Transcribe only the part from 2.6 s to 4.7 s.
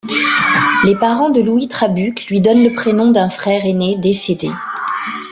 le prénom d'un frère aîné décédé.